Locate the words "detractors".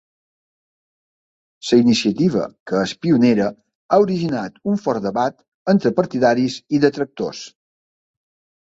6.89-7.49